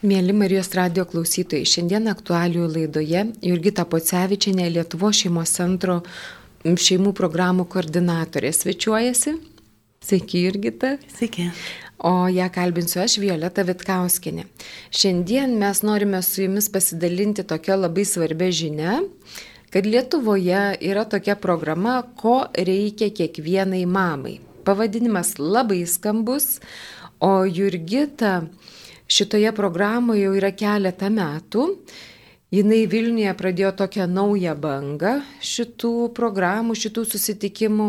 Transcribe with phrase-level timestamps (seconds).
[0.00, 5.98] Mėly Marijos radio klausytojai, šiandien aktualių laidoje Jurgita Pocevičianė Lietuvo šeimos centro
[6.64, 9.34] šeimų programų koordinatorė svečiuojasi.
[10.00, 10.94] Sveiki, Jurgita.
[11.18, 11.50] Sveiki.
[12.00, 14.46] O ją kalbinsiu aš, Violeta Vitkauskinė.
[14.88, 18.96] Šiandien mes norime su jumis pasidalinti tokia labai svarbia žinia,
[19.68, 24.38] kad Lietuvoje yra tokia programa, ko reikia kiekvienai mamai.
[24.64, 26.54] Pavadinimas labai skambus,
[27.20, 28.38] o Jurgita
[29.10, 31.66] šitoje programoje jau yra keletą metų.
[32.50, 37.86] Jinai Vilniuje pradėjo tokią naują bangą šitų programų, šitų susitikimų,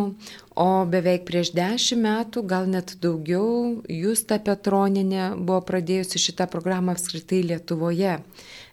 [0.53, 7.41] o beveik prieš dešimt metų, gal net daugiau, Justa Petroninė buvo pradėjusi šitą programą apskritai
[7.49, 8.19] Lietuvoje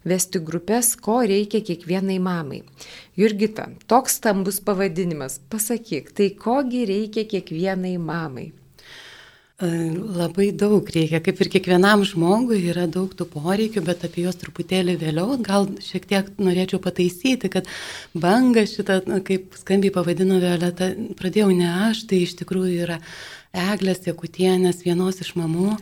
[0.04, 2.62] vesti grupės, ko reikia kiekvienai mamai.
[3.16, 8.50] Jurgita, toks stambus pavadinimas, pasakyk, tai kogi reikia kiekvienai mamai?
[9.58, 14.94] Labai daug reikia, kaip ir kiekvienam žmogui yra daug tų poreikių, bet apie juos truputėlį
[15.00, 15.34] vėliau.
[15.42, 17.66] Gal šiek tiek norėčiau pataisyti, kad
[18.14, 23.00] bangą šitą, kaip skambiai pavadino Violeta, pradėjau ne aš, tai iš tikrųjų yra
[23.50, 25.74] Eglės Jekutienės, vienos iš mamų,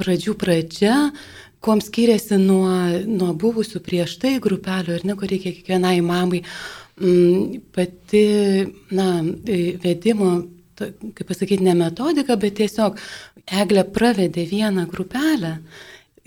[0.00, 0.96] pradžių pradžia,
[1.60, 2.72] kuom skiriasi nuo,
[3.04, 6.46] nuo buvusių prieš tai grupelių ir ne, ko reikia kiekvienai mamai.
[7.76, 8.28] Pati,
[8.96, 9.10] na,
[9.84, 10.38] vedimo
[10.78, 12.98] kaip pasakyti, ne metodika, bet tiesiog
[13.48, 15.58] Eglė pravedė vieną grupelę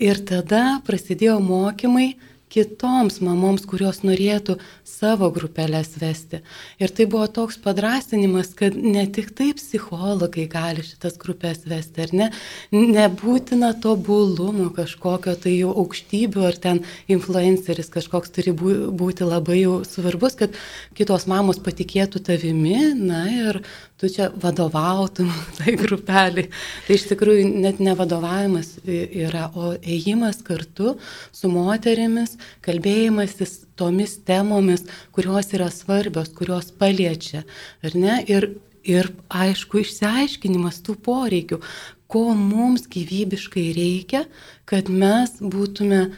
[0.02, 2.12] ir tada prasidėjo mokymai
[2.52, 6.42] kitoms mamoms, kurios norėtų savo grupelės vesti.
[6.82, 12.12] Ir tai buvo toks padrasinimas, kad ne tik taip psichologai gali šitas grupės vesti, ar
[12.18, 12.28] ne,
[12.72, 20.36] nebūtina tobulumo kažkokio tai jau aukštybių, ar ten influenceris kažkoks turi būti labai jau svarbus,
[20.42, 20.58] kad
[20.98, 23.62] kitos mamos patikėtų tavimi, na ir
[24.02, 26.48] tu čia vadovautum tai grupeliai.
[26.86, 30.96] Tai iš tikrųjų net ne vadovavimas yra, o ėjimas kartu
[31.30, 32.34] su moterimis,
[32.66, 37.44] kalbėjimasis tomis temomis, kurios yra svarbios, kurios paliečia.
[37.86, 38.48] Ir,
[38.82, 41.62] ir aišku, išsiaiškinimas tų poreikių,
[42.10, 44.26] ko mums gyvybiškai reikia,
[44.66, 46.08] kad mes būtume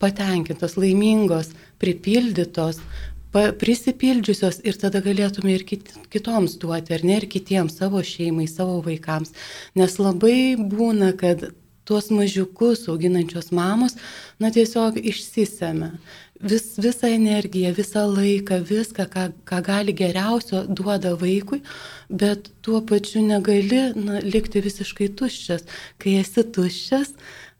[0.00, 1.52] patenkintos, laimingos,
[1.84, 2.80] pripildytos,
[3.34, 8.80] prisipildžiusios ir tada galėtume ir kit, kitoms duoti, ar ne, ir kitiems, savo šeimai, savo
[8.86, 9.34] vaikams.
[9.78, 11.48] Nes labai būna, kad
[11.84, 13.98] tuos mažiukus auginančios mamos,
[14.40, 15.90] na tiesiog išsisėmė.
[16.44, 21.60] Vis, visą energiją, visą laiką, viską, ką, ką gali geriausio, duoda vaikui,
[22.10, 25.64] bet tuo pačiu negali na, likti visiškai tuščias.
[26.02, 27.14] Kai esi tuščias,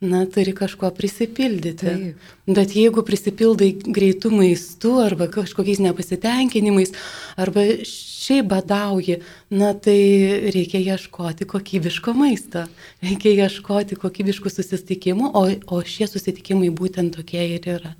[0.04, 1.86] na, turi kažko prisipildyti.
[1.86, 2.30] Taip.
[2.46, 6.92] Bet jeigu prisipildai greitų maistų arba kažkokiais nepasitenkinimais,
[7.40, 9.18] arba šiaip badauji,
[9.54, 9.98] na, tai
[10.54, 12.66] reikia ieškoti kokybiško maisto,
[13.04, 17.96] reikia ieškoti kokybiškų susitikimų, o, o šie susitikimai būtent tokie ir yra.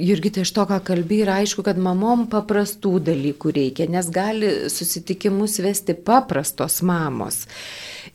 [0.00, 5.60] Jurgita, iš to, ką kalbė, yra aišku, kad mamom paprastų dalykų reikia, nes gali susitikimus
[5.62, 7.44] vesti paprastos mamos.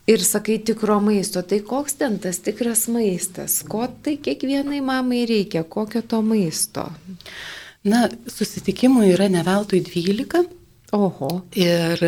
[0.10, 5.64] Ir sakai tikro maisto, tai koks ten tas tikras maistas, ko tai kiekvienai mamai reikia,
[5.64, 6.90] kokio to maisto?
[7.88, 10.44] Na, susitikimų yra ne veltui 12.
[10.98, 11.30] Oho.
[11.56, 12.02] Ir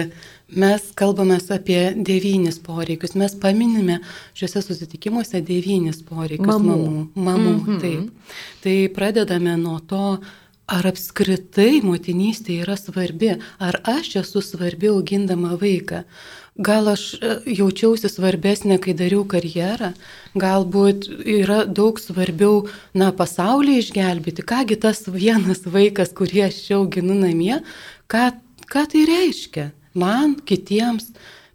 [0.51, 3.15] Mes kalbame apie devynis poreikius.
[3.15, 4.01] Mes paminime
[4.35, 6.75] šiuose susitikimuose devynis poreikius mamų.
[6.75, 7.07] Mamų.
[7.15, 7.81] mamų mm -hmm.
[7.81, 8.35] Taip.
[8.63, 10.19] Tai pradedame nuo to,
[10.67, 16.03] ar apskritai motinystė yra svarbi, ar aš esu svarbi augindama vaiką.
[16.59, 19.93] Gal aš e, jaučiausi svarbesnė, kai dariau karjerą,
[20.35, 27.13] galbūt yra daug svarbiau, na, pasaulį išgelbėti, kągi tas vienas vaikas, kurį aš čia auginu
[27.13, 27.61] namie,
[28.11, 28.31] ką,
[28.67, 31.11] ką tai reiškia man, kitiems.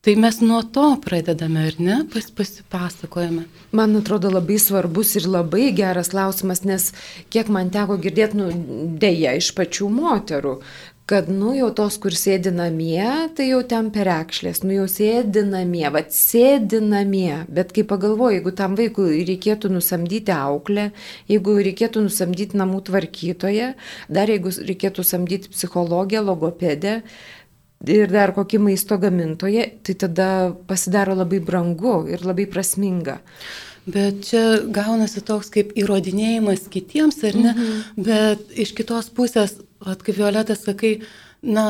[0.07, 3.49] Tai mes nuo to pradedame, ar ne, pas, pasipasakojame.
[3.75, 6.93] Man atrodo labai svarbus ir labai geras klausimas, nes
[7.35, 8.53] kiek man teko girdėti, nu,
[9.03, 10.61] dėja, iš pačių moterų,
[11.11, 13.03] kad, nu, jau tos, kur sėdi namie,
[13.39, 18.53] tai jau ten perekšlės, nu, jau sėdi namie, vad sėdi namie, bet kai pagalvoju, jeigu
[18.59, 20.89] tam vaikui reikėtų nusamdyti auklę,
[21.31, 23.73] jeigu reikėtų nusamdyti namų tvarkytoją,
[24.11, 27.01] dar jeigu reikėtų samdyti psichologiją, logopedę,
[27.85, 30.29] ir dar kokį maisto gamintoją, tai tada
[30.69, 33.21] pasidaro labai brangu ir labai prasminga.
[33.87, 34.43] Bet čia
[34.75, 37.53] gaunasi toks kaip įrodinėjimas kitiems, ar ne?
[37.53, 38.07] Mhm.
[38.09, 40.97] Bet iš kitos pusės, at, kaip Violeta sakai,
[41.43, 41.69] na,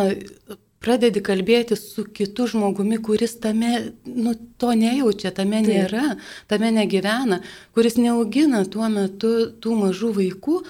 [0.87, 5.73] pradedi kalbėti su kitu žmogumi, kuris tame, nu, to nejaučia, tame Taip.
[5.73, 6.17] nėra,
[6.49, 7.41] tame negyvena,
[7.75, 10.61] kuris neaugina tuo metu tų mažų vaikų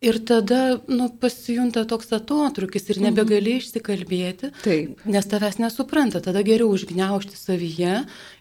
[0.00, 5.02] Ir tada nu, pasijunta toks atotrukis ir nebegali išsikalbėti, Taip.
[5.04, 6.22] nes tavęs nesupranta.
[6.24, 7.98] Tada geriau užgneušti savyje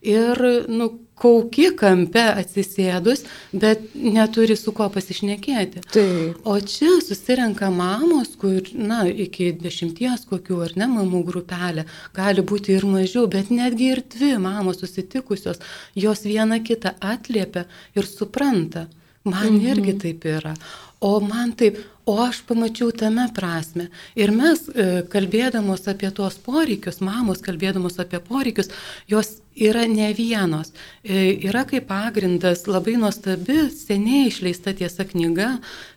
[0.08, 0.40] ir
[0.72, 0.88] nu,
[1.20, 5.84] kauki kampe atsisėdus, bet neturi su kuo pasišnekėti.
[5.92, 6.40] Taip.
[6.48, 11.84] O čia susirenka mamos, kur, na, iki dešimties kokių ar ne mamų grupelė,
[12.16, 15.60] gali būti ir mažiau, bet netgi ir dvi mamos susitikusios,
[15.92, 17.68] jos viena kitą atliepia
[18.00, 18.88] ir supranta.
[19.28, 19.66] Man mhm.
[19.68, 20.54] irgi taip yra.
[21.00, 23.86] O man taip, o aš pamačiau tame prasme.
[24.20, 28.68] Ir mes, e, kalbėdamos apie tuos poreikius, mamos kalbėdamos apie poreikius,
[29.08, 30.74] jos yra ne vienos.
[31.04, 35.54] E, yra kaip pagrindas labai nuostabi, seniai išleista tiesa knyga,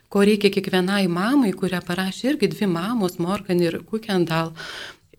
[0.07, 4.53] ko reikia kiekvienai mamai, kurią parašė irgi dvi mamos, Morgan ir Kukendal.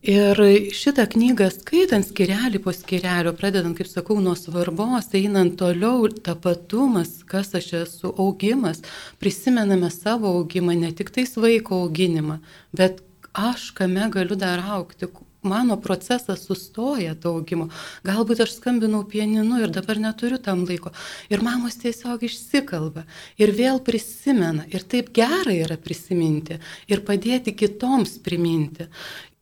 [0.05, 0.37] Ir
[0.77, 7.55] šitą knygą skaitant skirelį po skirelio, pradedant, kaip sakau, nuo svarbos, einant toliau, tapatumas, kas
[7.57, 8.83] aš esu, augimas,
[9.17, 12.43] prisimename savo augimą, ne tik tais vaiko auginimą,
[12.77, 13.01] bet
[13.33, 15.09] aš kame galiu dar aukti,
[15.41, 17.71] mano procesas sustoja to augimo.
[18.05, 20.93] Galbūt aš skambinau pieninu ir dabar neturiu tam laiko.
[21.33, 23.09] Ir mamos tiesiog išsikalba
[23.41, 24.69] ir vėl prisimena.
[24.69, 28.89] Ir taip gera yra prisiminti ir padėti kitoms priminti.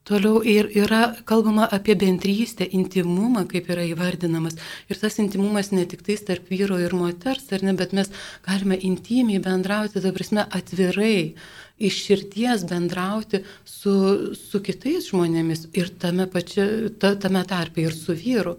[0.03, 4.57] Toliau ir yra kalbama apie bendrystę, intimumą, kaip yra įvardinamas.
[4.91, 8.11] Ir tas intimumas ne tik tais tarp vyro ir moters, ar ne, bet mes
[8.43, 11.37] galime intimiai bendrauti, ta prasme, atvirai,
[11.79, 13.95] iš širties bendrauti su,
[14.35, 16.67] su kitais žmonėmis ir tame, pačia,
[16.99, 18.57] ta, tame tarpe ir su vyru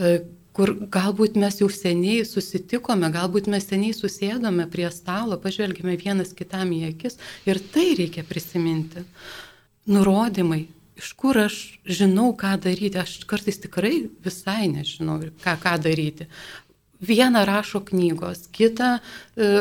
[0.00, 0.18] e,
[0.58, 6.72] kur galbūt mes jau seniai susitikome, galbūt mes seniai susėdome prie stalo, pažvelgime vienas kitam
[6.74, 9.04] į akis ir tai reikia prisiminti.
[9.88, 10.66] Nurodymai,
[10.98, 11.56] iš kur aš
[11.86, 12.98] žinau, ką daryti.
[13.00, 16.28] Aš kartais tikrai visai nežinau, ką, ką daryti.
[16.98, 19.00] Vieną rašo knygos, kitą e,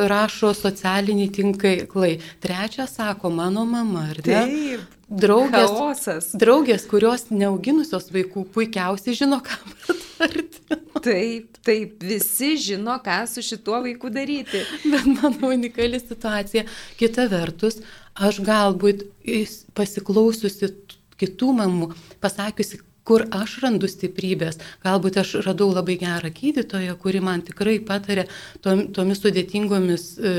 [0.09, 4.39] rašo socialiniai tinklai, trečią sako mano mama, ar ne?
[4.49, 4.93] Taip.
[5.07, 6.25] Draugės, Chaosas.
[6.35, 9.55] draugės, kurios neauginusios vaikų, puikiausiai žino, ką
[9.85, 10.81] patarti.
[10.97, 14.65] Taip, taip, visi žino, ką su šituo vaiku daryti.
[14.91, 16.65] Bet mano unikali situacija.
[16.99, 17.79] Kita vertus,
[18.17, 19.05] aš galbūt
[19.77, 20.73] pasiklausiusi
[21.21, 21.91] kitų mamų,
[22.23, 24.59] pasakiusi, kur aš randu stiprybės.
[24.83, 28.27] Galbūt aš radau labai gerą gydytoją, kuri man tikrai patarė
[28.65, 30.33] tom, tomis sudėtingomis e,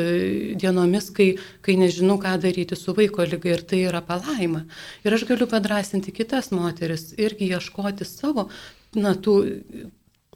[0.60, 1.30] dienomis, kai,
[1.64, 4.66] kai nežinau, ką daryti su vaiko lyga ir tai yra palaima.
[5.06, 8.50] Ir aš galiu padrasinti kitas moteris irgi ieškoti savo,
[8.96, 9.38] na, tų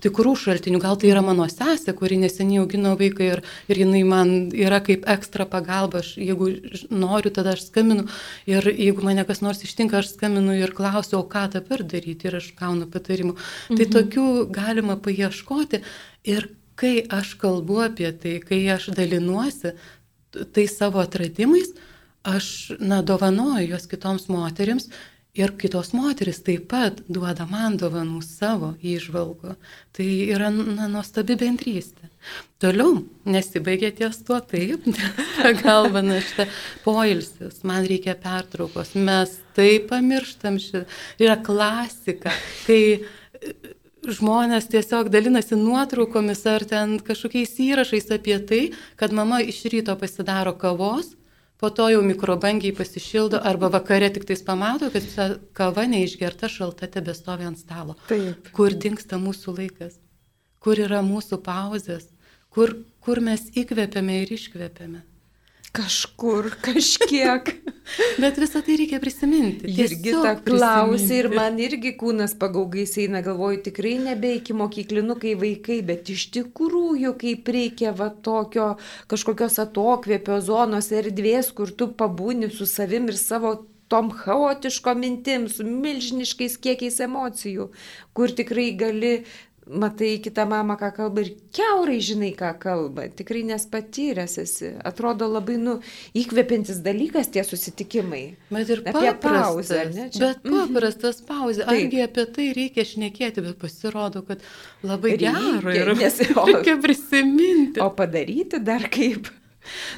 [0.03, 0.81] tikrų šaltinių.
[0.83, 5.07] Gal tai yra mano sesė, kuri neseniai augino vaiką ir, ir jinai man yra kaip
[5.11, 6.03] ekstra pagalba.
[6.03, 6.51] Aš, jeigu
[6.91, 8.09] noriu, tada aš skambinu
[8.51, 12.41] ir jeigu mane kas nors ištinka, aš skambinu ir klausiu, o ką dabar daryti ir
[12.41, 13.37] aš gaunu patarimų.
[13.37, 13.79] Mhm.
[13.79, 15.83] Tai tokių galima paieškoti
[16.33, 19.77] ir kai aš kalbu apie tai, kai aš dalinuosi
[20.55, 21.75] tai savo atradimais,
[22.25, 24.89] aš, na, dovanoju juos kitoms moteriams
[25.33, 29.55] Ir kitos moteris taip pat duoda man dovanų savo įžvalgų.
[29.97, 32.11] Tai yra na, nuostabi bendrystė.
[32.61, 34.85] Toliau nesibaigia ties tuo taip,
[35.39, 36.45] pagalba našta
[36.85, 40.85] poilsis, man reikia pertraukos, mes taip pamirštam šitą.
[41.25, 42.37] Yra klasika,
[42.67, 43.01] kai
[44.05, 48.63] žmonės tiesiog dalinasi nuotraukomis ar ten kažkokiais įrašais apie tai,
[49.01, 51.15] kad mama iš ryto pasidaro kavos,
[51.63, 56.89] po to jau mikrobangiai pasišildo arba vakare tik tais pamato, kad ta kava neišgerta šalta
[56.91, 57.95] tebestovi ant stalo.
[58.09, 58.49] Taip.
[58.57, 59.95] Kur dinksta mūsų laikas,
[60.59, 62.09] kur yra mūsų pauzės,
[62.51, 62.75] kur,
[63.07, 65.05] kur mes įkvepiame ir iškvepiame.
[65.73, 67.47] Kažkur, kažkiek.
[68.23, 69.71] Bet visą tai reikia prisiminti.
[69.73, 75.81] Irgi tą klausė ir man irgi kūnas pagaugais eina, galvoju, tikrai nebe iki mokyklinukai vaikai,
[75.89, 78.75] bet iš tikrųjų, kaip reikia va tokio
[79.13, 83.57] kažkokios atokvėpio zonos erdvės, kur tu pabūni su savim ir savo
[83.93, 87.71] tom chaotiško mintim, su milžiniškais kiekiais emocijų,
[88.17, 89.15] kur tikrai gali
[89.73, 93.07] matai kitą mamą, ką kalba ir keurai žinai, ką kalba.
[93.09, 94.71] Tikrai nes patyręs esi.
[94.85, 95.79] Atrodo labai, nu,
[96.15, 98.23] įkvepiantis dalykas tie susitikimai.
[98.53, 100.21] Bet ir Apie pauzę, ne, čia?
[100.33, 101.65] Bet paprastas pauzė.
[101.67, 104.41] Argi apie tai reikia šnekėti, bet pasirodo, kad
[104.85, 105.95] labai Reikia, gera yra.
[105.99, 107.81] nes- o- Reikia prisiminti.
[107.81, 109.29] O padaryti dar kaip.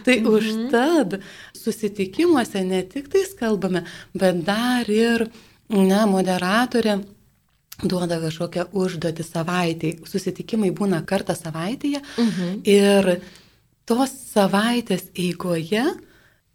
[0.05, 0.29] Tai Mhm.
[0.29, 1.21] užtad
[1.57, 5.27] susitikimuose ne tik tais kalbame, bet dar ir,
[5.71, 6.99] na, moderatorė
[7.83, 9.95] duoda kažkokią užduotį savaitėj.
[10.09, 12.03] Susitikimai būna kartą savaitėje.
[12.19, 12.61] Mhm.
[12.65, 13.21] ir
[13.85, 15.85] tos savaitės eigoje,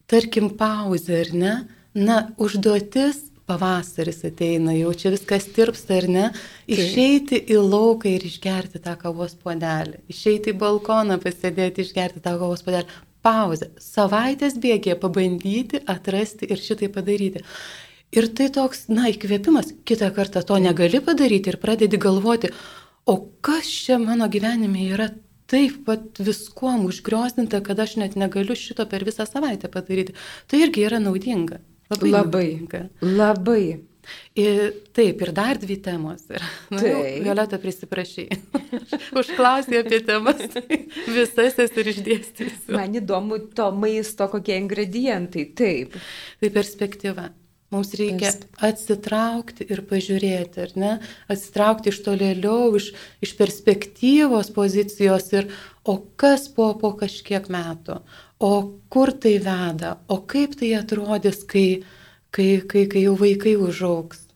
[0.09, 1.55] tarkim, pauzė ar ne,
[1.93, 6.25] na, užduotis pavasaris ateina, jau čia viskas tirpsta ar ne,
[6.69, 12.61] išeiti į lauką ir išgerti tą kavos puodelį, išeiti į balkoną, pasėdėti, išgerti tą kavos
[12.65, 17.43] puodelį, pauzę, savaitės bėgė pabandyti, atrasti ir šitai padaryti.
[18.15, 22.49] Ir tai toks, na, įkvėpimas, kitą kartą to negali padaryti ir pradedi galvoti,
[23.05, 25.11] o kas čia mano gyvenime yra
[25.49, 30.17] taip pat viskuom užgriozdinta, kad aš net negaliu šito per visą savaitę padaryti.
[30.49, 31.61] Tai irgi yra naudinga.
[31.89, 32.09] Labai.
[32.13, 32.47] Labai.
[32.49, 32.83] Naudinga.
[33.01, 33.63] Labai.
[34.39, 34.59] Ir,
[34.95, 36.23] taip, ir dar dvi temos.
[36.33, 36.79] Ir, nu,
[37.25, 38.25] Violeta prisiprašy.
[39.19, 40.41] Užklausė apie temas.
[41.15, 42.73] Visas esi ir išdėstysiu.
[42.77, 45.45] Man įdomu to maisto, kokie ingredientai.
[45.57, 45.97] Taip.
[46.41, 47.29] Tai perspektyva.
[47.69, 48.31] Mums reikia
[48.65, 50.93] atsitraukti ir pažiūrėti, ar ne?
[51.29, 52.87] Atsitraukti iš tolėliau, iš,
[53.21, 55.51] iš perspektyvos pozicijos ir
[55.85, 57.99] o kas po, po kažkiek metų,
[58.41, 58.53] o
[58.89, 61.83] kur tai veda, o kaip tai atrodys, kai,
[62.33, 64.28] kai, kai, kai jau vaikai užauks.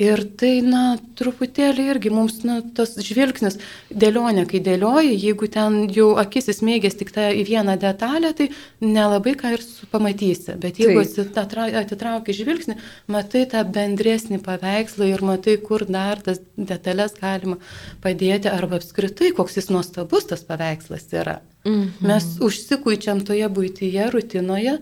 [0.00, 3.58] Ir tai, na, truputėlį irgi mums, na, tas žvilgsnis,
[3.92, 8.46] dėlionė, kai dėlioji, jeigu ten jau akis įsmėgės tik tą į vieną detalę, tai
[8.80, 10.56] nelabai ką ir pamatysi.
[10.62, 12.78] Bet jeigu atitrauki žvilgsnį,
[13.12, 17.60] matai tą bendresnį paveikslą ir matai, kur dar tas detalės galima
[18.00, 21.42] padėti, arba apskritai, koks jis nuostabus tas paveikslas yra.
[21.68, 22.08] Mhm.
[22.08, 24.78] Mes užsikuičiam toje būtyje, rutinoje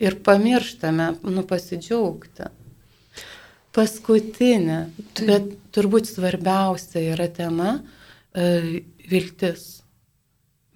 [0.00, 2.48] ir pamirštame, nu, pasidžiaugti.
[3.74, 4.80] Paskutinė,
[5.18, 5.26] tai.
[5.26, 7.80] bet turbūt svarbiausia yra tema
[8.34, 9.82] e,- viltis.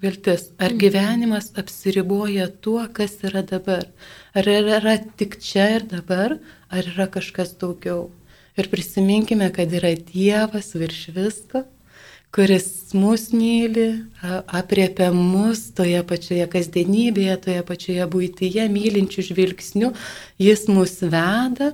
[0.03, 0.51] Viltis.
[0.59, 0.79] Ar mhm.
[0.83, 3.87] gyvenimas apsiriboja tuo, kas yra dabar?
[4.35, 6.39] Ar yra tik čia ir dabar,
[6.71, 8.09] ar yra kažkas daugiau?
[8.59, 11.63] Ir prisiminkime, kad yra Dievas virš visko,
[12.35, 19.93] kuris mus myli, apriepia mus toje pačioje kasdienybėje, toje pačioje būtyje, mylinčių žvilgsnių,
[20.43, 21.71] jis mus veda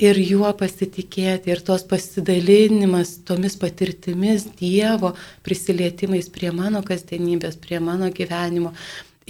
[0.00, 5.12] ir juo pasitikėti, ir tos pasidalinimas tomis patirtimis Dievo
[5.46, 8.72] prisilietimais prie mano kasdienybės, prie mano gyvenimo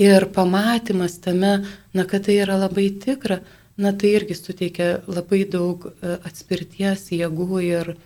[0.01, 1.61] ir pamatymas tame,
[1.95, 3.41] na, kad tai yra labai tikra,
[3.81, 7.97] na, tai irgi suteikia labai daug e, atspirties, jėgų ir,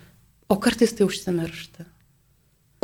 [0.49, 1.87] o kartais tai užsimiršta.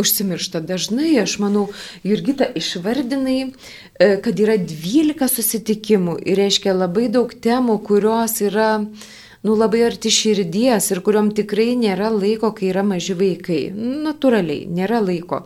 [0.01, 1.67] Užsimiršta dažnai, aš manau,
[2.07, 9.11] Jurgita išvardinai, e, kad yra 12 susitikimų ir reiškia labai daug temų, kurios yra uh,
[9.47, 13.61] nu, labai arti širdies ir kuriuom tikrai nėra laiko, kai yra maži vaikai.
[14.05, 15.43] Naturaliai, nėra laiko.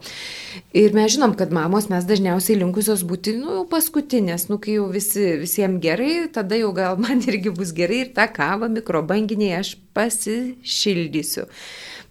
[0.74, 5.36] Ir mes žinom, kad mamos mes dažniausiai linkusios būti, nu, paskutinės, nu, kai jau visi,
[5.44, 11.46] visiems gerai, tada jau gal man irgi bus gerai ir tą kavą mikrobanginiai aš pasišildysiu.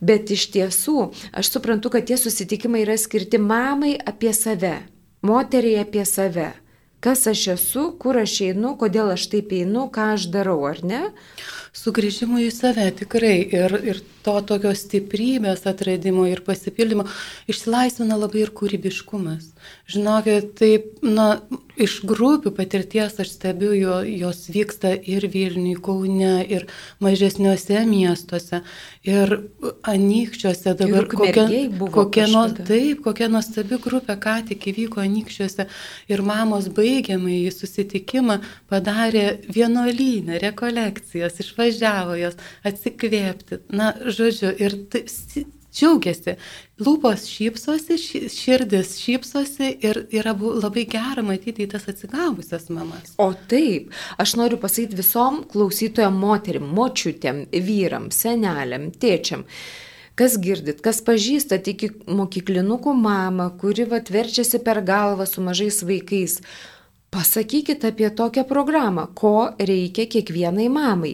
[0.03, 0.97] Bet iš tiesų,
[1.31, 4.75] aš suprantu, kad tie susitikimai yra skirti mamai apie save,
[5.23, 6.51] moteriai apie save
[7.03, 11.01] kas aš esu, kur aš einu, kodėl aš taip einu, ką aš darau, ar ne?
[11.73, 17.05] Sugrįžimo į save tikrai ir, ir to tokio stiprybės atradimo ir pasipildymo
[17.51, 19.49] išsilaisvina labai ir kūrybiškumas.
[19.91, 21.41] Žinokit, taip, na,
[21.79, 26.67] iš grupių patirties aš stebiu, jo, jos vyksta ir Vilniui, Kaune, ir
[27.03, 28.61] mažesniuose miestuose,
[29.07, 29.33] ir
[29.89, 31.07] anykščiuose dabar.
[31.09, 31.47] Kokia,
[31.95, 35.67] kokia, no, taip, kokia nuostabi grupė ką tik įvyko anykščiuose.
[36.11, 38.39] Ir mamos baigiamai į susitikimą
[38.71, 43.63] padarė vienuolynę, rekolekcijas, išvažiavo jos atsikvėpti.
[43.73, 45.05] Na, žodžiu, ir tai,
[45.73, 46.35] džiaugiasi.
[46.83, 47.97] Lūpos šypsosi,
[48.31, 53.15] širdis šypsosi ir yra labai gera matyti į tas atsigavusias mamas.
[53.21, 59.47] O taip, aš noriu pasakyti visom klausytojam moterim, močiutėm, vyram, seneliam, tėčiam.
[60.13, 66.37] Kas girdit, kas pažįstat iki mokyklinukų mamą, kuri atverčiasi per galvą su mažais vaikais.
[67.13, 71.11] Pasakykite apie tokią programą, ko reikia kiekvienai mamai.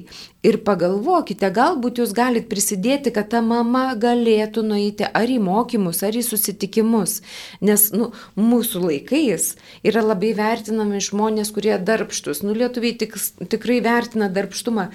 [0.47, 6.15] Ir pagalvokite, galbūt jūs galite prisidėti, kad ta mama galėtų nueiti ar į mokymus, ar
[6.15, 7.17] į susitikimus.
[7.59, 9.49] Nes nu, mūsų laikais
[9.83, 12.45] yra labai vertinami žmonės, kurie darbštus.
[12.47, 13.19] Nu, lietuviai tik,
[13.51, 14.87] tikrai vertina darbštumą,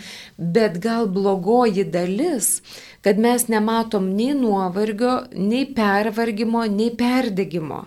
[0.56, 2.62] bet gal blogoji dalis,
[3.04, 7.84] kad mes nematom nei nuovargio, nei pervargimo, nei perdegimo.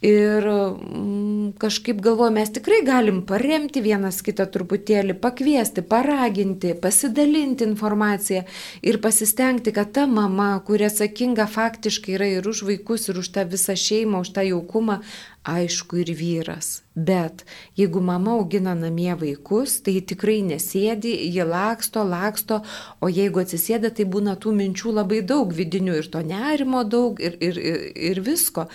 [0.00, 8.46] Ir mm, kažkaip galvoju, mes tikrai galim paremti vienas kitą truputėlį, pakviesti, paraginti, pasidalinti informaciją
[8.80, 13.44] ir pasistengti, kad ta mama, kuri atsakinga faktiškai yra ir už vaikus, ir už tą
[13.52, 15.02] visą šeimą, už tą jaukumą,
[15.44, 16.82] aišku, ir vyras.
[16.94, 17.44] Bet
[17.78, 22.60] jeigu mama augina namie vaikus, tai tikrai nesėdi, ji laksto, laksto,
[23.00, 27.38] o jeigu atsisėda, tai būna tų minčių labai daug vidinių ir to nerimo daug ir,
[27.40, 27.80] ir, ir,
[28.10, 28.66] ir visko.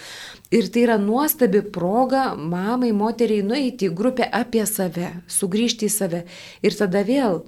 [0.49, 6.25] Ir tai yra nuostabi proga mamai, moteriai nueiti į grupę apie save, sugrįžti į save.
[6.65, 7.43] Ir tada vėl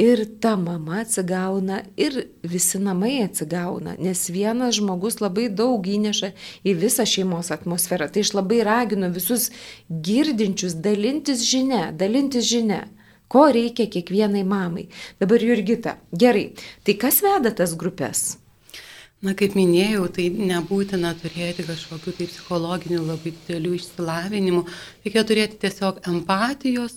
[0.00, 2.14] ir ta mama atsigauna, ir
[2.44, 6.32] visi namai atsigauna, nes vienas žmogus labai daug įneša
[6.64, 8.08] į visą šeimos atmosferą.
[8.08, 9.50] Tai aš labai raginu visus
[9.90, 12.86] girdinčius dalintis žinia, dalintis žinia.
[13.30, 14.88] Ko reikia kiekvienai mamai.
[15.20, 16.48] Dabar Jurgita, gerai,
[16.82, 18.40] tai kas veda tas grupės?
[19.20, 24.64] Na, kaip minėjau, tai nebūtina turėti kažkokių tai psichologinių labai didelių išsilavinimų,
[25.04, 26.96] reikia turėti tiesiog empatijos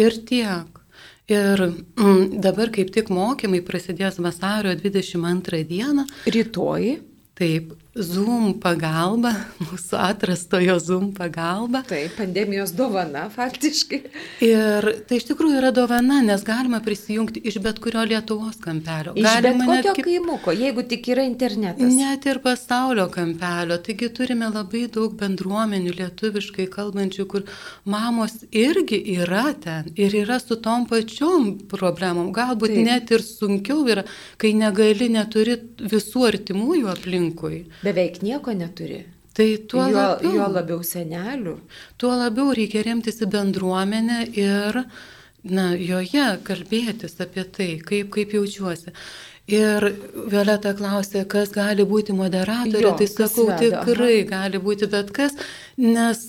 [0.00, 0.80] ir tiek.
[1.28, 6.06] Ir mm, dabar kaip tik mokymai prasidės vasario 22 dieną.
[6.24, 6.94] Rytoj.
[7.38, 9.32] Taip, Zoom pagalba,
[9.66, 11.82] mūsų atrastojo Zoom pagalba.
[11.88, 14.00] Taip, pandemijos dovana faktiškai.
[14.44, 19.14] Ir tai iš tikrųjų yra dovana, nes galima prisijungti iš bet kurio Lietuvos kampelio.
[19.18, 21.94] Iš galima bet kokio netgi, kaimuko, jeigu tik yra internetas.
[21.98, 23.80] Net ir pasaulio kampelio.
[23.82, 27.46] Taigi turime labai daug bendruomenių lietuviškai kalbančių, kur
[27.88, 32.30] mamos irgi yra ten ir yra su tom pačiom problemom.
[32.36, 32.84] Galbūt Taip.
[32.86, 34.06] net ir sunkiau yra,
[34.38, 39.06] kai negali, neturi visų artimųjų aplinkui beveik nieko neturi.
[39.38, 41.54] Tai tuo jo, labiau, jo labiau senelių.
[42.00, 44.82] Tuo labiau reikia remtis į bendruomenę ir
[45.46, 48.94] na, joje kalbėtis apie tai, kaip, kaip jaučiuosi.
[49.48, 49.86] Ir
[50.28, 54.26] Violeta klausė, kas gali būti moderatorė, tai sakau, veda, tikrai aha.
[54.32, 55.38] gali būti bet kas,
[55.80, 56.26] nes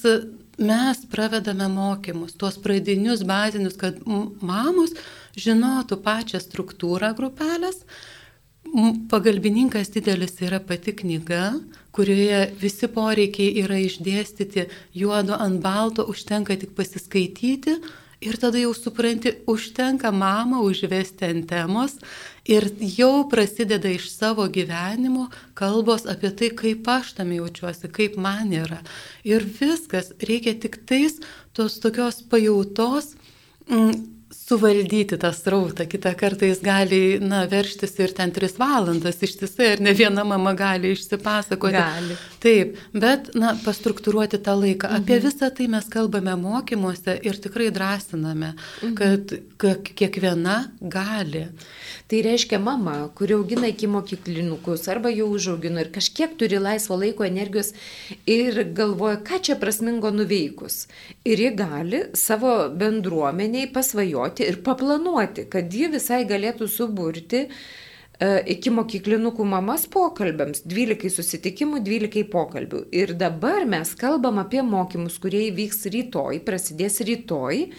[0.60, 4.96] mes pravedame mokymus, tuos pradinius, bazinius, kad mamos
[5.40, 7.82] žinotų pačią struktūrą grupelės,
[9.10, 11.56] Pagalbininkas didelis yra pati knyga,
[11.96, 17.80] kurioje visi poreikiai yra išdėstyti juodu ant balto, užtenka tik pasiskaityti
[18.22, 21.98] ir tada jau supranti, užtenka mamą užvesti ant temos
[22.46, 28.54] ir jau prasideda iš savo gyvenimo kalbos apie tai, kaip aš tam jaučiuosi, kaip man
[28.54, 28.84] yra.
[29.26, 31.18] Ir viskas, reikia tik tais
[31.58, 33.16] tos tokios pajautos.
[33.70, 35.86] Mm, suvaldyti tą srautą.
[35.90, 40.54] Kitą kartą jis gali, na, verštis ir ten tris valandas ištisai, ar ne viena mama
[40.54, 41.78] gali išsipasakoti.
[41.78, 42.18] Gali.
[42.44, 44.90] Taip, bet, na, pastruktūruoti tą laiką.
[44.90, 45.02] Mhm.
[45.02, 48.96] Apie visą tai mes kalbame mokymuose ir tikrai drąsiname, mhm.
[49.00, 51.48] kad, kad kiekviena gali.
[52.10, 57.26] Tai reiškia mama, kuri augina iki mokyklinukus arba jau užaugino ir kažkiek turi laisvo laiko
[57.26, 57.74] energijos
[58.30, 60.88] ir galvoja, ką čia prasmingo nuveikus.
[61.26, 67.48] Ir ji gali savo bendruomeniai pasvajoti ir paplanuoti, kad ji visai galėtų suburti
[68.20, 72.82] E, iki mokyklinukų mamas pokalbiams, 12 susitikimų, 12 pokalbių.
[72.92, 77.70] Ir dabar mes kalbam apie mokymus, kurie įvyks rytoj, prasidės rytoj.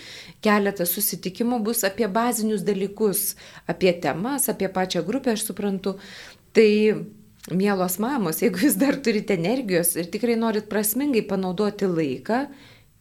[0.41, 3.35] Keletas susitikimų bus apie bazinius dalykus,
[3.69, 5.99] apie temas, apie pačią grupę, aš suprantu.
[6.57, 6.71] Tai
[7.51, 12.43] Mielos mamos, jeigu jūs dar turite energijos ir tikrai norit prasmingai panaudoti laiką,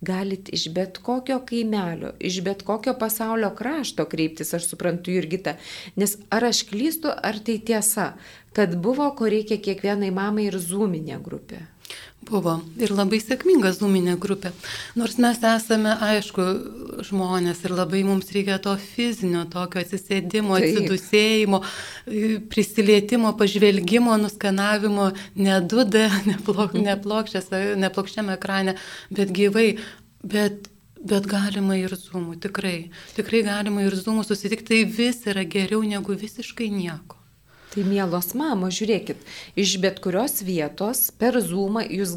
[0.01, 5.55] galit iš bet kokio kaimelio, iš bet kokio pasaulio krašto kreiptis, aš suprantu, Jurgita.
[5.95, 8.13] Nes ar aš klystu, ar tai tiesa,
[8.53, 11.65] kad buvo, ko reikia kiekvienai mamai ir zūminė grupė.
[12.30, 14.52] Buvo ir labai sėkminga zūminė grupė.
[14.99, 16.45] Nors mes esame, aišku,
[17.08, 20.67] žmonės ir labai mums reikia to fizinio, tokio atsisėdimo, Taip.
[20.67, 21.62] atsidusėjimo,
[22.52, 28.75] prisilietimo, pažvelgimo, nuskanavimo, ne 2D, neplok, neplokščiame ekrane,
[29.13, 29.71] bet gyvai.
[30.19, 30.67] Bet
[30.99, 32.89] Bet galima ir zūmų, tikrai.
[33.15, 37.18] Tikrai galima ir zūmų susitikti, tai vis yra geriau negu visiškai nieko.
[37.69, 39.19] Tai mielos mamos, žiūrėkit,
[39.60, 42.15] iš bet kurios vietos per Zoomą jūs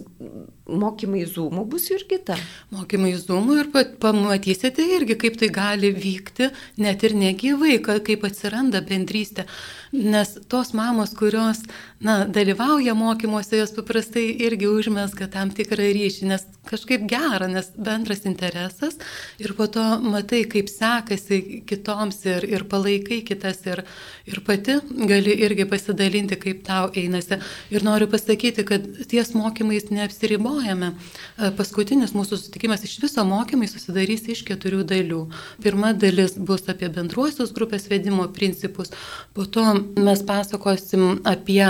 [0.65, 2.39] mokymai Zoomų bus ir kita.
[2.73, 3.69] Mokymai Zoomų ir
[4.01, 6.49] pamatysite irgi, kaip tai gali vykti,
[6.81, 9.45] net ir negyvai, kaip atsiranda bendrystė.
[9.93, 11.59] Nes tos mamos, kurios
[12.01, 18.25] na, dalyvauja mokymuose, jos paprastai irgi užmesga tam tikrą ryšį, nes kažkaip gera, nes bendras
[18.25, 18.97] interesas
[19.43, 23.83] ir po to matai, kaip sekasi kitoms ir, ir palaikai kitas ir,
[24.25, 24.79] ir pati
[25.11, 27.43] gali irgi pasidalinti, kaip tau einasi.
[27.75, 30.95] Ir noriu pasakyti, kad ties mokymais neapsiribojame.
[30.95, 35.23] E, paskutinis mūsų susitikimas iš viso mokymai susidarys iš keturių dalių.
[35.61, 38.95] Pirma dalis bus apie bendruosius grupės vedimo principus,
[39.37, 41.65] po to mes pasakosim apie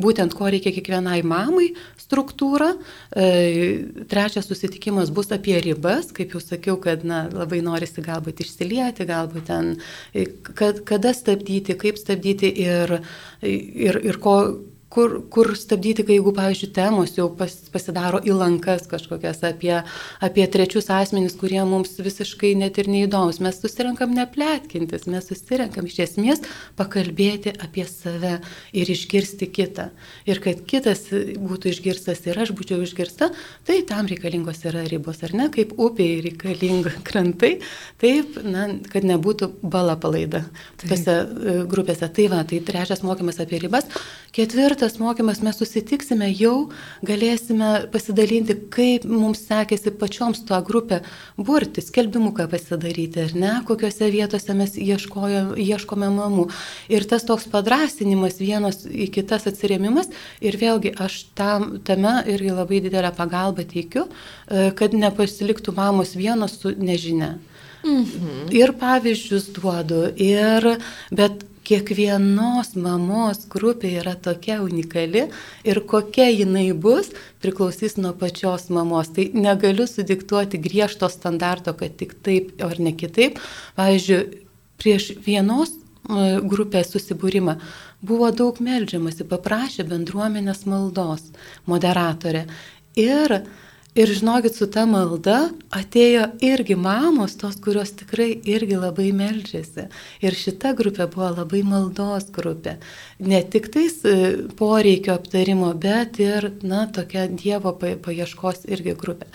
[0.00, 1.70] būtent ko reikia kiekvienai mamai
[2.06, 2.70] struktūrą.
[3.16, 3.26] E,
[4.10, 9.50] trečias susitikimas bus apie ribas, kaip jau sakiau, kad na, labai norisi galbūt išsilieti, galbūt
[9.50, 9.74] ten,
[10.54, 12.98] kad, kada stabdyti, kaip stabdyti ir,
[13.42, 14.38] ir, ir ko
[14.92, 19.74] kur, kur stabdyti, kai jeigu, pavyzdžiui, temos jau pas, pasidaro į lankas kažkokias apie,
[20.22, 23.40] apie trečius asmenys, kurie mums visiškai net ir neįdomus.
[23.44, 26.44] Mes susirinkam neplėtkintis, mes susirinkam iš esmės
[26.78, 28.36] pakalbėti apie save
[28.76, 29.88] ir išgirsti kitą.
[30.28, 33.32] Ir kad kitas būtų išgirstas ir aš būčiau išgirsta,
[33.66, 37.56] tai tam reikalingos yra ribos, ar ne, kaip upiai reikalinga krantai,
[38.02, 40.44] taip, na, kad nebūtų bala palaida
[40.80, 42.06] tose e, grupėse.
[42.16, 43.90] Tai va, tai trečias mokymas apie ribas.
[44.36, 46.68] Ketvirtas kitas mokymas mes susitiksime, jau
[47.06, 50.98] galėsime pasidalinti, kaip mums sekėsi pačioms tuo grupę
[51.40, 56.44] burti, skelbimuką pasidaryti, ar ne, kokiuose vietose mes ieškojo, ieškome mamų.
[56.92, 60.12] Ir tas toks padrasinimas vienas į kitas atsirėmimas
[60.44, 66.60] ir vėlgi aš tam, tame irgi labai didelę pagalbą teikiu, e, kad nepasiliktų mamos vienos
[66.60, 67.38] su nežinia.
[67.86, 68.48] Mhm.
[68.52, 70.74] Ir pavyzdžius duodu, ir,
[71.08, 75.26] bet kiekvienos mamos grupė yra tokia unikali
[75.66, 77.10] ir kokia jinai bus,
[77.42, 79.10] priklausys nuo pačios mamos.
[79.16, 83.40] Tai negaliu sudiktuoti griežto standarto, kad tik taip ar ne kitaip.
[83.78, 84.22] Pavyzdžiui,
[84.80, 87.58] prieš vienos e, grupės susibūrimą
[88.06, 91.30] buvo daug melžiamasi, paprašė bendruomenės maldos
[91.66, 92.46] moderatorė.
[92.96, 93.40] Ir
[93.96, 99.86] Ir žinokit, su ta malda atėjo irgi mamos, tos, kurios tikrai irgi labai melžiasi.
[100.20, 102.74] Ir šita grupė buvo labai maldos grupė.
[103.24, 104.16] Ne tik tais e,
[104.58, 109.30] poreikio aptarimo, bet ir, na, tokia Dievo paieškos irgi grupė.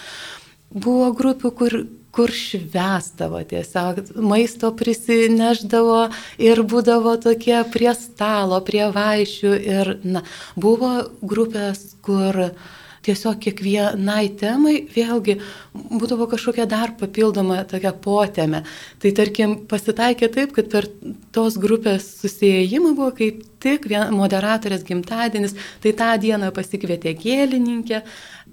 [0.69, 1.77] Buvo grupių, kur
[2.11, 6.01] kur švestavo tiesiog, maisto prisineždavo
[6.43, 10.21] ir būdavo tokie prie stalo, prie vaišių ir, na,
[10.59, 10.91] buvo
[11.23, 15.37] grupės, kur uh, tiesiog kiekvienai temai vėlgi
[15.73, 18.63] būdavo kažkokia dar papildoma tokia potėme.
[19.01, 20.89] Tai tarkim pasitaikė taip, kad per
[21.35, 28.01] tos grupės susijėjimą buvo kaip tik moderatorės gimtadienis, tai tą dieną pasikvietė gėlininkė,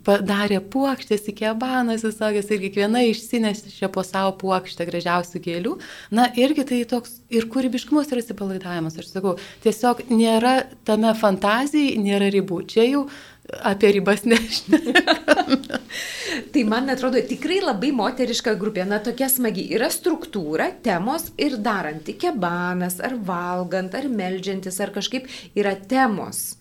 [0.08, 5.74] padarė puokštės į kebanas visokias ir kiekviena išsinešė po savo puokštę gražiausių gėlių.
[6.14, 12.30] Na irgi tai toks ir kūrybiškumas ir atsipalaidavimas, aš sakau, tiesiog nėra tame fantazijai, nėra
[12.32, 12.62] ribų.
[12.72, 13.04] Čia jau
[13.62, 14.92] apie ribas nežinau.
[16.52, 19.68] tai man atrodo tikrai labai moteriška grupė, na tokia smagi.
[19.76, 26.57] Yra struktūra, temos ir daranti kebanas, ar valgant, ar melžiantis, ar kažkaip yra temos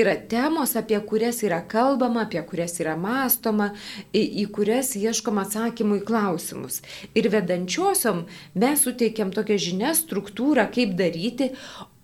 [0.00, 3.70] yra temos, apie kurias yra kalbama, apie kurias yra mąstoma,
[4.12, 6.80] į, į kurias ieškoma atsakymų į klausimus.
[7.16, 8.24] Ir vedančiosiom
[8.60, 11.50] mes suteikiam tokią žinią, struktūrą, kaip daryti,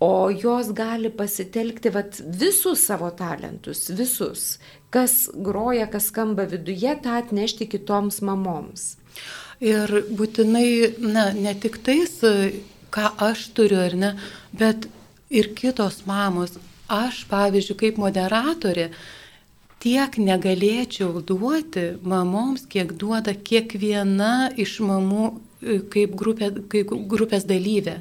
[0.02, 4.56] o jos gali pasitelkti vat, visus savo talentus, visus,
[4.92, 8.96] kas groja, kas skamba viduje, tą atnešti kitoms mamoms.
[9.62, 12.18] Ir būtinai, na, ne tik tais,
[12.92, 14.12] ką aš turiu ar ne,
[14.58, 14.88] bet
[15.30, 16.58] ir kitos mamos
[16.90, 18.90] aš, pavyzdžiui, kaip moderatorė,
[19.82, 27.98] tiek negalėčiau duoti mamoms, kiek duoda kiekviena iš mamų e, kaip, grupė, kaip grupės dalyvė.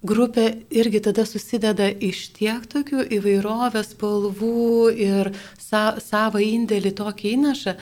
[0.00, 5.28] Grupė irgi tada susideda iš tiek tokių įvairovės spalvų ir
[5.60, 7.74] sa, savo indėlį tokį įnašą.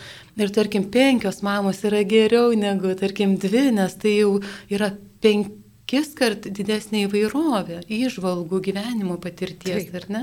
[0.43, 4.91] Ir tarkim, penkios mamos yra geriau negu, tarkim, dvi, nes tai jau yra
[5.23, 9.95] penki penkis kart didesnė įvairovė, įžvalgų gyvenimo patirties, Taip.
[9.95, 10.23] ar ne?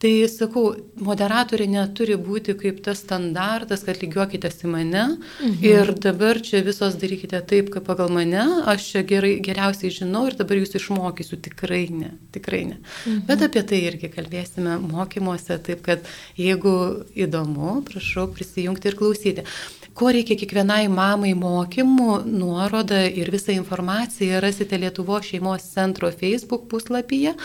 [0.00, 5.60] Tai sakau, moderatorė neturi būti kaip tas standartas, kad lygiuokitės į mane mhm.
[5.62, 10.38] ir dabar čia visos darykite taip, kaip pagal mane, aš čia gerai, geriausiai žinau ir
[10.38, 11.40] dabar jūs išmokysiu.
[11.44, 12.80] Tikrai ne, tikrai ne.
[13.04, 13.24] Mhm.
[13.28, 16.04] Bet apie tai irgi kalbėsime mokymuose, taip kad
[16.40, 19.48] jeigu įdomu, prašau prisijungti ir klausyti.
[19.94, 27.36] Ko reikia kiekvienai mamai mokymų, nuorodą ir visą informaciją rasite Lietuvo šeimos centro Facebook puslapyje.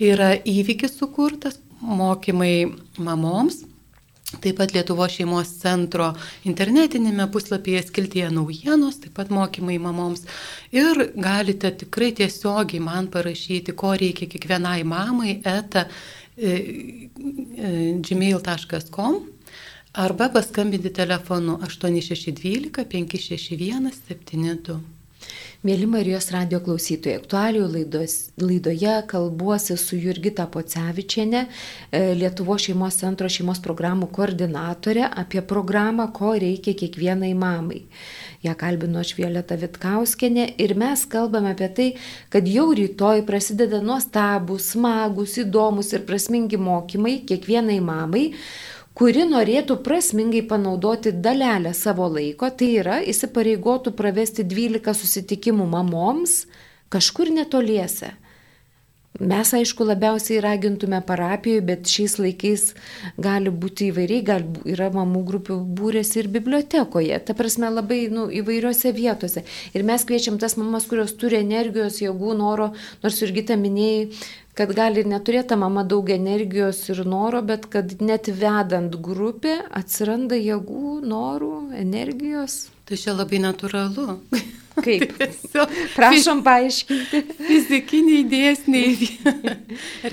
[0.00, 3.60] Yra įvykis sukurtas, mokymai mamoms.
[4.40, 6.14] Taip pat Lietuvo šeimos centro
[6.48, 10.24] internetinėme puslapyje skiltyje naujienos, taip pat mokymai mamoms.
[10.72, 15.90] Ir galite tikrai tiesiogiai man parašyti, ko reikia kiekvienai mamai eta
[16.36, 19.26] e, e, gmail.com
[19.92, 24.80] arba paskambinti telefonu 8612 561 72.
[25.66, 31.48] Mėly Marijos radio klausytojai, aktualių laidos, laidoje kalbuosi su Jurgita Pocevičiane,
[31.90, 37.82] Lietuvo šeimos centro šeimos programų koordinatorė, apie programą, ko reikia kiekvienai mamai.
[38.46, 41.90] Ja kalbino aš Violeta Vitkauskenė ir mes kalbame apie tai,
[42.30, 48.28] kad jau rytoj prasideda nuostabus, smagus, įdomus ir prasmingi mokymai kiekvienai mamai
[48.98, 56.40] kuri norėtų prasmingai panaudoti dalelę savo laiko, tai yra įsipareigotų pravesti 12 susitikimų mamoms
[56.90, 58.16] kažkur netoliese.
[59.18, 62.64] Mes, aišku, labiausiai ragintume parapijoje, bet šiais laikais
[63.18, 68.92] gali būti įvairiai, gal yra mamų grupių būrės ir bibliotekoje, ta prasme labai nu, įvairiose
[68.94, 69.42] vietose.
[69.74, 72.70] Ir mes kviečiam tas mamas, kurios turi energijos, jėgų, noro,
[73.02, 74.06] nors ir gita minėjai,
[74.58, 80.38] kad gali ir neturėti mama daug energijos ir noro, bet kad net vedant grupę atsiranda
[80.38, 82.64] jėgų, norų, energijos.
[82.88, 84.16] Tai čia labai natūralu.
[84.84, 85.14] Kaip?
[85.18, 87.22] Tiesiog, Prašom paaiškinti.
[87.38, 89.10] Fizikiniai dėsniai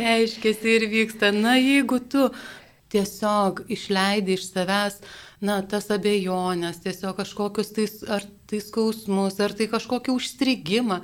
[0.02, 1.32] reiškiasi ir vyksta.
[1.36, 2.30] Na, jeigu tu
[2.94, 5.00] tiesiog išleidai iš savęs,
[5.46, 11.02] na, tas abejonės, tiesiog kažkokius tai, ar tai skausmus, ar tai kažkokį užstrigimą,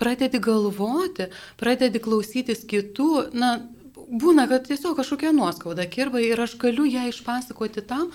[0.00, 1.28] pradedi galvoti,
[1.60, 3.54] pradedi klausytis kitų, na,
[4.10, 8.10] būna, kad tiesiog kažkokia nuoskauda kirba ir aš galiu ją išpasakoti tam,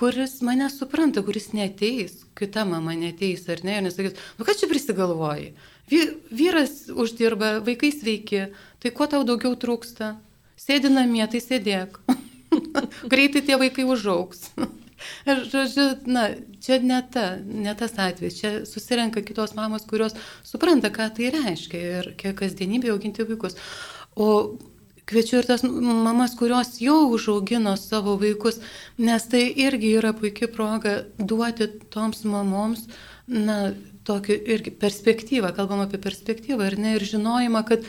[0.00, 4.70] kuris mane supranta, kuris neteis, kita mama neteis ar ne, ir nesakys, nu ką čia
[4.70, 5.52] prisigalvoji.
[5.90, 8.44] Vyras uždirba, vaikai sveiki,
[8.80, 10.14] tai ko tau daugiau trūksta?
[10.60, 11.98] Sėdi namie, tai sėdėk.
[13.12, 14.50] Greitai tie vaikai užauks.
[15.28, 16.26] Ir, žodžiu, na,
[16.62, 21.80] čia ne, ta, ne tas atvejis, čia susirenka kitos mamos, kurios supranta, ką tai reiškia
[22.00, 23.58] ir kiek kasdienybė auginti vaikus.
[24.16, 24.58] O
[25.10, 28.60] Kviečiu ir tas mamas, kurios jau užaugino savo vaikus,
[29.02, 32.84] nes tai irgi yra puikia proga duoti toms mamoms,
[33.26, 33.72] na,
[34.06, 37.88] tokį irgi perspektyvą, kalbam apie perspektyvą ir ne, ir žinojimą, kad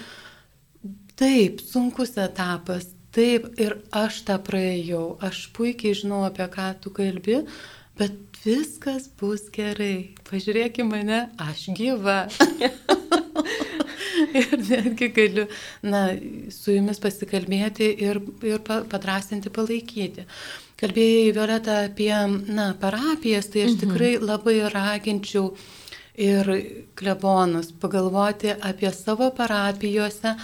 [1.20, 7.42] taip, sunkus etapas, taip, ir aš tą praėjau, aš puikiai žinau, apie ką tu kalbi,
[8.00, 10.14] bet viskas bus gerai.
[10.30, 12.24] Pažiūrėk į mane, aš gyva.
[14.34, 15.46] ir netgi galiu
[15.84, 16.02] na,
[16.54, 20.26] su jumis pasikalbėti ir, ir padrasinti, palaikyti.
[20.82, 22.14] Kalbėjai, Violeta, apie
[22.50, 23.82] na, parapijas, tai aš mhm.
[23.84, 25.52] tikrai labai raginčiau
[26.22, 26.48] ir
[26.98, 30.36] klebonus pagalvoti apie savo parapijose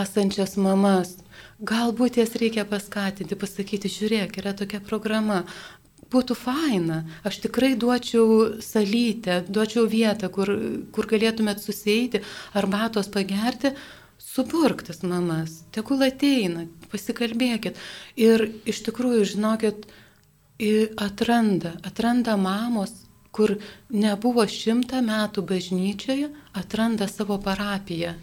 [0.00, 1.16] esančias mamas.
[1.62, 5.44] Galbūt jas reikia paskatinti, pasakyti, žiūrėk, yra tokia programa,
[6.10, 7.04] būtų faina.
[7.22, 10.50] Aš tikrai duočiau salytę, duočiau vietą, kur,
[10.90, 12.24] kur galėtumėt susėti,
[12.58, 13.74] arbatos pagerti,
[14.18, 17.78] suburktas mamas, tegul ateina, pasikalbėkit.
[18.18, 19.86] Ir iš tikrųjų, žinokit,
[20.98, 23.56] atranda, atranda mamos, kur
[23.90, 28.14] nebuvo šimtą metų bažnyčioje, atranda savo parapiją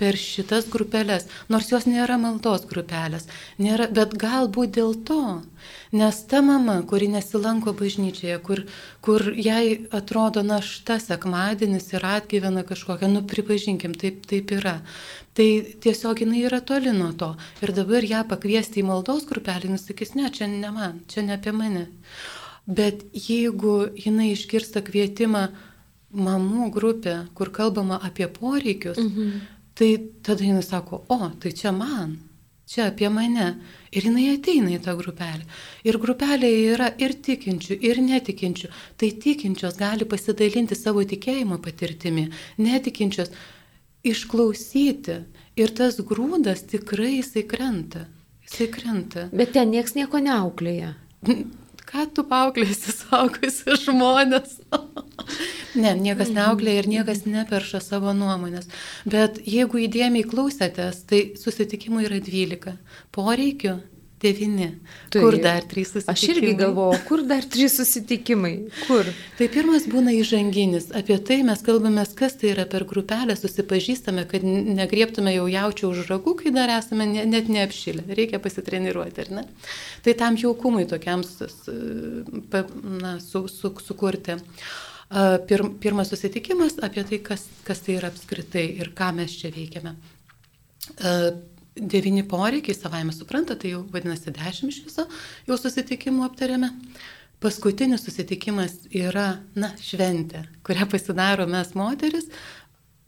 [0.00, 3.26] per šitas grupelės, nors jos nėra maldos grupelės,
[3.60, 5.42] nėra, bet galbūt dėl to,
[5.92, 8.62] nes ta mama, kuri nesilanko bažnyčioje, kur,
[9.04, 14.78] kur jai atrodo našta sekmadienis ir atgyvena kažkokia, nu pripažinkim, taip, taip yra.
[15.36, 15.48] Tai
[15.84, 17.34] tiesiog jinai yra toli nuo to.
[17.62, 21.52] Ir dabar ją pakviesti į maldos grupelį, nusakys, ne, čia ne man, čia ne apie
[21.54, 21.86] mane.
[22.70, 25.48] Bet jeigu jinai išgirsta kvietimą
[26.10, 32.18] mamų grupę, kur kalbama apie poreikius, mhm Tai tada jinai sako, o, tai čia man,
[32.68, 33.46] čia apie mane.
[33.96, 35.46] Ir jinai ateina į tą grupelę.
[35.88, 38.68] Ir grupelėje yra ir tikinčių, ir netikinčių.
[39.00, 42.26] Tai tikinčios gali pasidalinti savo tikėjimo patirtimi,
[42.60, 43.32] netikinčios
[44.04, 45.16] išklausyti.
[45.56, 48.04] Ir tas grūdas tikrai jisai krenta.
[48.44, 49.30] Jisai krenta.
[49.32, 50.92] Bet ten nieks nieko neauklėja.
[51.90, 54.60] ką tu paauklėsi saugosi žmonės.
[55.74, 58.70] Ne, niekas neauklė ir niekas neperša savo nuomonės.
[59.04, 62.76] Bet jeigu įdėmiai klausėtės, tai susitikimų yra 12.
[63.14, 63.78] Poreikių
[64.20, 64.78] Devini.
[65.08, 66.12] Tai, kur dar trys susitikimai?
[66.12, 68.52] Aš irgi galvoju, kur dar trys susitikimai?
[68.84, 69.08] Kur?
[69.38, 70.90] Tai pirmas būna įžanginis.
[70.96, 76.04] Apie tai mes kalbame, kas tai yra per grupelę, susipažįstame, kad negrieptume jau jaučio už
[76.12, 78.04] ragų, kai dar esame net neapšilę.
[78.18, 79.46] Reikia pasitreniruoti, ar ne?
[80.04, 81.24] Tai tam jaukumui tokiam
[83.00, 84.36] na, su, su, sukurti.
[85.10, 89.96] Pir, pirmas susitikimas apie tai, kas, kas tai yra apskritai ir ką mes čia veikiame
[91.76, 95.06] devyni poreikiai, savaime supranta, tai jau vadinasi dešimt iš viso
[95.48, 96.70] jau susitikimų aptarėme.
[97.40, 102.26] Paskutinis susitikimas yra, na, šventė, kurią pasidaro mes moteris,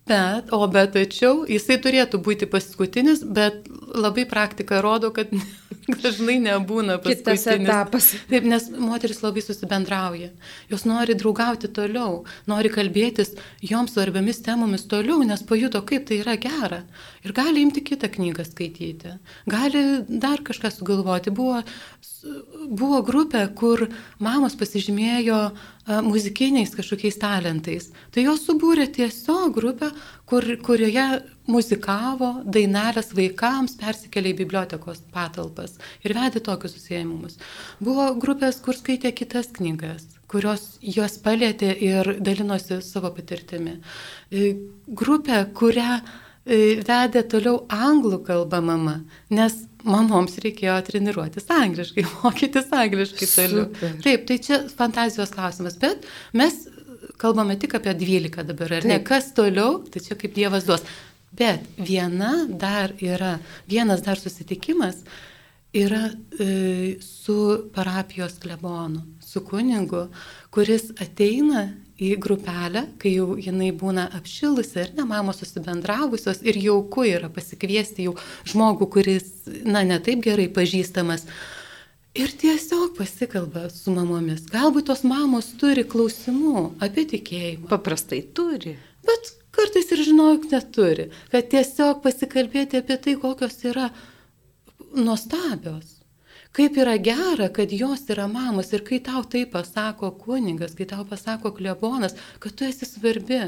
[0.06, 5.30] Bet, o bet tačiau jisai turėtų būti paskutinis, bet labai praktika rodo, kad
[6.02, 7.44] dažnai nebūna paskutinis.
[7.44, 8.08] Kitas etapas.
[8.30, 10.32] Taip, nes moteris labai susibendrauja.
[10.72, 16.34] Jos nori draugauti toliau, nori kalbėtis joms svarbiamis temomis toliau, nes pajuto, kaip tai yra
[16.40, 16.82] gera.
[17.22, 19.14] Ir gali imti kitą knygą skaityti.
[19.54, 21.30] Gali dar kažką sugalvoti.
[21.30, 21.62] Buvo,
[22.70, 23.86] buvo grupė, kur
[24.22, 25.40] mamos pasižymėjo
[26.06, 27.90] muzikiniais kažkokiais talentais.
[28.14, 29.90] Tai jos subūrė tiesiog grupę,
[30.30, 31.06] kur, kurioje
[31.50, 37.38] muzikavo dainelės vaikams, persikėlė į bibliotekos patalpas ir vedė tokius susėjimus.
[37.82, 43.76] Buvo grupės, kur skaitė kitas knygas kurios juos palėtė ir dalinosi savo patirtimi.
[44.32, 44.54] E,
[44.88, 48.96] grupė, kurią e, vedė toliau anglų kalbą mama,
[49.30, 53.66] nes mamoms reikėjo treniruotis angliškai, mokytis angliškai toliau.
[54.04, 56.06] Taip, tai čia fantazijos klausimas, bet
[56.38, 56.64] mes
[57.22, 58.90] kalbame tik apie 12 dabar, ar Taip.
[58.90, 59.00] ne?
[59.06, 60.84] Kas toliau, tai čia kaip Dievas duos.
[61.32, 63.38] Bet viena dar yra,
[63.70, 65.00] vienas dar susitikimas
[65.72, 70.10] yra e, su parapijos klebonu, su kunigu,
[70.52, 71.70] kuris ateina
[72.02, 78.08] į grupelę, kai jau jinai būna apšilusi ir ne mamos susibendravusios ir jauku yra pasikviesti
[78.08, 78.16] jau
[78.52, 79.28] žmogų, kuris,
[79.64, 81.26] na, netaip gerai pažįstamas.
[82.18, 84.44] Ir tiesiog pasikalba su mamomis.
[84.52, 87.70] Galbūt tos mamos turi klausimų apie tikėjimą.
[87.70, 88.74] Paprastai turi.
[89.06, 91.08] Bet kartais ir žinok neturi.
[91.32, 93.88] Kad tiesiog pasikalbėti apie tai, kokios yra
[94.92, 96.01] nuostabios
[96.52, 101.06] Kaip yra gera, kad jos yra mamos ir kai tau tai pasako kunigas, kai tau
[101.08, 102.12] pasako klebonas,
[102.44, 103.38] kad tu esi svarbi,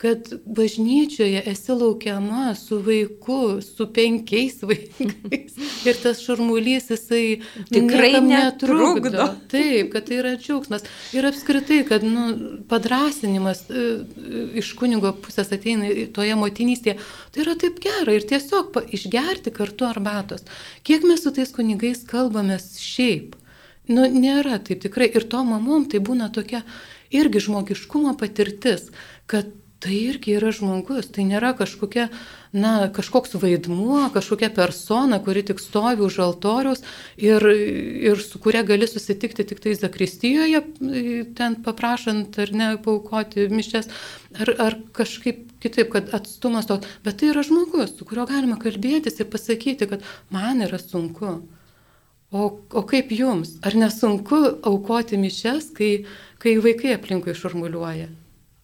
[0.00, 9.26] kad bažnyčioje esi laukiama su vaiku, su penkiais vaikais ir tas šurmulys jisai tikrai netrukdo.
[9.52, 10.86] Taip, kad tai yra džiaugsmas.
[11.12, 12.30] Ir apskritai, kad nu,
[12.70, 13.84] padrasinimas e,
[14.62, 16.96] iš kunigo pusės ateina toje motinystėje,
[17.34, 20.48] tai yra taip gera ir tiesiog išgerti kartu arbatos.
[20.86, 23.36] Kiek mes su tais kunigais kalbamės šiaip?
[23.90, 25.12] Nu, nėra taip tikrai.
[25.12, 26.64] Ir to mamom tai būna tokia
[27.12, 28.88] irgi žmogiškumo patirtis,
[29.28, 29.50] kad
[29.80, 32.10] tai irgi yra žmogus, tai nėra kažkokia,
[32.52, 36.84] na, kažkoks vaidmuo, kažkokia persona, kuri tik stovi už altoriaus
[37.16, 40.60] ir, ir su kuria gali susitikti tik tai Zakristijoje,
[41.38, 43.88] ten paprašant ar ne paukoti mišes,
[44.36, 49.20] ar, ar kažkaip kitaip, kad atstumas to, bet tai yra žmogus, su kuriuo galima kalbėtis
[49.20, 51.38] ir pasakyti, kad man yra sunku.
[52.30, 53.56] O, o kaip jums?
[53.66, 55.92] Ar nesunku aukoti mišes, kai,
[56.38, 58.19] kai vaikai aplinkui šurmuliuoja?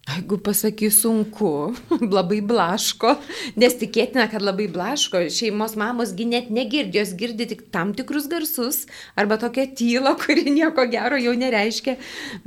[0.06, 1.74] Jeigu pasakys sunku,
[2.16, 3.16] labai blaško,
[3.58, 8.86] nes tikėtina, kad labai blaško, šeimos mamos net negirdi, jos girdi tik tam tikrus garsus
[9.18, 11.96] arba tokia tyla, kuri nieko gero jau nereiškia,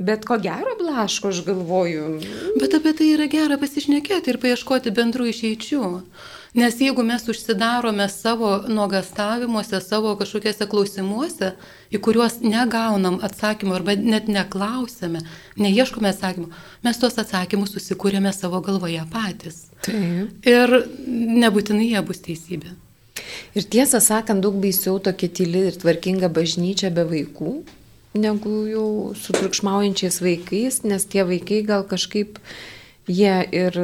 [0.00, 2.08] bet ko gero blaško, aš galvoju.
[2.56, 5.84] Bet apie tai yra gera pasišnekėti ir paieškoti bendrų išeičių.
[6.54, 11.52] Nes jeigu mes užsidarome savo nuogastavimuose, savo kažkokiuose klausimuose,
[11.94, 15.22] į kuriuos negaunam atsakymų arba net neklausėme,
[15.62, 16.50] neieškome atsakymų,
[16.82, 19.68] mes tuos atsakymus susikūrėme savo galvoje patys.
[19.86, 20.32] Taip.
[20.42, 20.74] Ir
[21.06, 22.74] nebūtinai jie bus teisybė.
[23.54, 27.52] Ir tiesą sakant, daug baisiau tokia tyli ir tvarkinga bažnyčia be vaikų,
[28.18, 32.42] negu jau su triukšmaujančiais vaikais, nes tie vaikai gal kažkaip
[33.06, 33.78] jie ir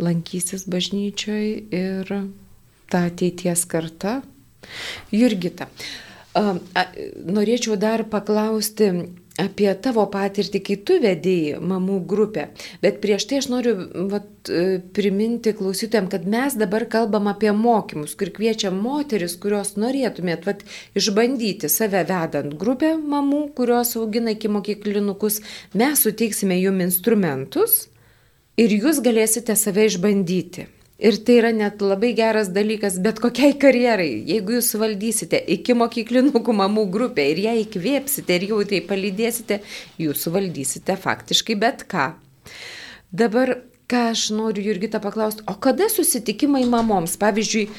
[0.00, 2.14] lankysis bažnyčioj ir
[2.90, 4.20] ta ateities karta.
[5.14, 5.66] Jurgita,
[6.34, 8.90] norėčiau dar paklausti
[9.40, 12.48] apie tavo patirtį, kai tu vedėjai mamų grupę.
[12.82, 13.74] Bet prieš tai aš noriu
[14.10, 20.46] vat, e, priminti klausytėm, kad mes dabar kalbam apie mokymus, kur kviečiam moteris, kurios norėtumėt
[20.48, 20.64] vat,
[20.98, 25.40] išbandyti save vedant grupę mamų, kurios augina iki mokyklinukus.
[25.74, 27.86] Mes suteiksime jum instrumentus
[28.60, 30.66] ir jūs galėsite save išbandyti.
[31.00, 34.10] Ir tai yra net labai geras dalykas bet kokiai karjerai.
[34.28, 39.62] Jeigu jūs valdysite iki mokyklinukų mamų grupę ir ją įkvėpsite ir jau tai palydėsite,
[40.02, 42.10] jūs valdysite faktiškai bet ką.
[43.16, 43.54] Dabar,
[43.88, 47.16] ką aš noriu Jurgita paklausti, o kada susitikimai mamoms?
[47.22, 47.70] Pavyzdžiui,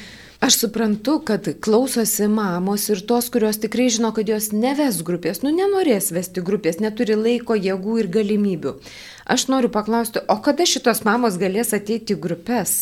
[0.42, 5.52] Aš suprantu, kad klausosi mamos ir tos, kurios tikrai žino, kad jos neves grupės, nu
[5.54, 8.72] nenorės vesti grupės, neturi laiko, jėgų ir galimybių.
[9.30, 12.74] Aš noriu paklausti, o kada šitos mamos galės ateiti į grupės?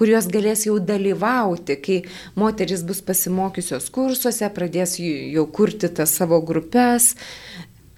[0.00, 2.00] kurios galės jau dalyvauti, kai
[2.40, 7.12] moteris bus pasimokiusios kursuose, pradės jau kurti tas savo grupės,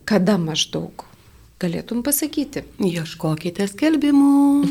[0.04, 1.06] kada maždaug?
[1.56, 2.66] Galėtum pasakyti.
[2.84, 4.66] Ieškokite skelbimų.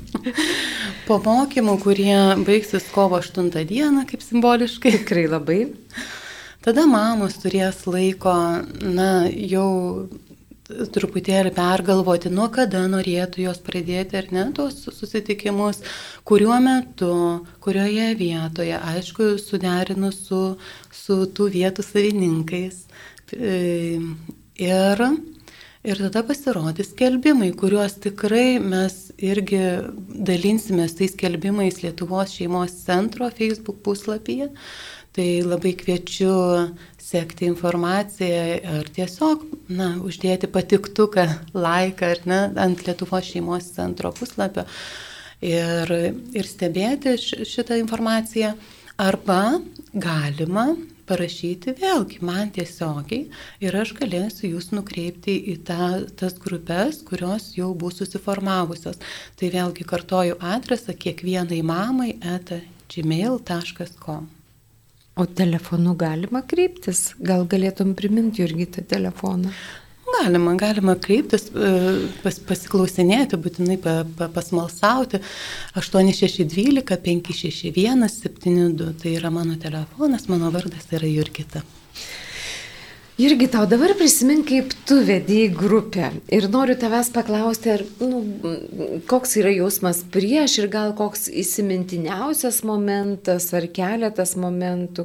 [1.08, 4.98] po mokymų, kurie baigsis kovo 8 dieną, kaip simboliškai.
[4.98, 5.60] Tikrai labai.
[6.60, 8.34] Tada mamos turės laiko,
[8.84, 10.10] na, jau
[10.68, 15.80] truputėlį pergalvoti, nuo kada norėtų jos pradėti ar ne tos susitikimus,
[16.28, 17.14] kuriuo metu,
[17.64, 20.44] kurioje vietoje, aišku, suderinus su,
[20.92, 22.84] su tų vietų savininkais.
[24.60, 25.06] Ir
[25.80, 29.60] Ir tada pasirodys skelbimai, kuriuos tikrai mes irgi
[30.28, 34.50] dalinsimės tais skelbimais Lietuvos šeimos centro Facebook puslapyje.
[35.16, 36.34] Tai labai kviečiu
[37.00, 38.42] sekti informaciją
[38.76, 41.24] ar tiesiog, na, uždėti patiktuką,
[41.56, 44.68] laiką ar ne, ant Lietuvos šeimos centro puslapio
[45.40, 45.96] ir,
[46.36, 48.52] ir stebėti šitą informaciją.
[49.00, 49.56] Arba
[49.96, 50.74] galima
[51.10, 53.26] parašyti vėlgi man tiesiogiai
[53.66, 59.00] ir aš galėsiu jūs nukreipti į tą, tas grupės, kurios jau bus susiformavusios.
[59.36, 64.28] Tai vėlgi kartoju adresą kiekvienai mamai eta gmail.com.
[65.20, 67.10] O telefonu galima kreiptis?
[67.18, 69.50] Gal galėtum priminti irgi tą telefoną?
[70.10, 71.72] Galima, galima kreiptis, e,
[72.24, 75.20] pas, pasiklausinėti, būtinai pa, pa, pasmalsauti.
[75.78, 78.94] 8612 561 72.
[79.00, 81.62] Tai yra mano telefonas, mano vardas yra Jurgita.
[83.20, 86.06] Irgi tau dabar prisimink, kaip tu vedėjai grupę.
[86.32, 88.22] Ir noriu tavęs paklausti, ar, nu,
[89.10, 95.04] koks yra jausmas prieš ir gal koks įsimintiniausias momentas ar keletas momentų,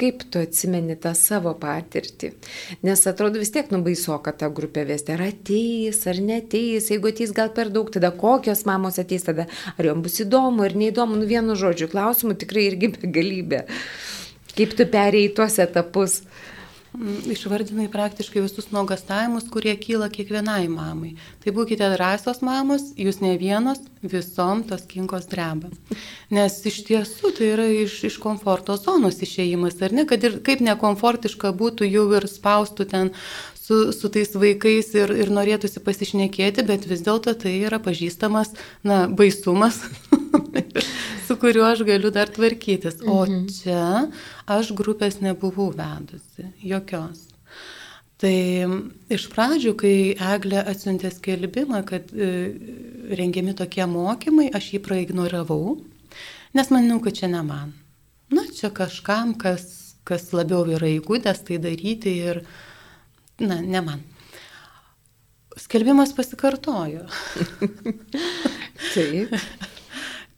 [0.00, 2.32] kaip tu atsimeni tą savo patirtį.
[2.86, 5.14] Nes atrodo vis tiek nubaiso, kad tą grupę vesti.
[5.16, 9.90] Ar ateis, ar neteis, jeigu ateis gal per daug, tada kokios mamos ateis tada, ar
[9.90, 13.64] jom bus įdomu, ar neįdomu, nu vienu žodžiu, klausimų tikrai irgi begalybė.
[14.56, 16.20] Kaip tu perėjai tuos etapus?
[16.90, 21.12] Mm, išvardinai praktiškai visus nuogastavimus, kurie kyla kiekvienai mamai.
[21.38, 25.70] Tai būkite drąsios mamos, jūs ne vienos, visom tos kinkos dreba.
[26.34, 30.64] Nes iš tiesų tai yra iš, iš komforto zonos išėjimas, ar ne, kad ir kaip
[30.66, 33.14] nekomfortiška būtų jau ir spaustų ten
[33.54, 38.50] su, su tais vaikais ir, ir norėtųsi pasišnekėti, bet vis dėlto tai yra pažįstamas,
[38.82, 39.78] na, baisumas.
[41.30, 42.96] su kuriuo aš galiu dar tvarkytis.
[43.06, 43.44] O mhm.
[43.54, 43.82] čia
[44.50, 47.28] aš grupės nebuvau vedusi, jokios.
[48.20, 48.32] Tai
[49.14, 49.92] iš pradžių, kai
[50.32, 52.32] Eglė atsiuntė skelbimą, kad e,
[53.20, 55.78] rengiami tokie mokymai, aš jį praignoravau,
[56.58, 57.72] nes maniau, kad čia ne man.
[58.34, 62.42] Na, čia kažkam, kas, kas labiau yra įgūdęs tai daryti ir,
[63.38, 64.02] na, ne man.
[65.62, 67.06] Skelbimas pasikartojo.
[68.92, 69.38] Taip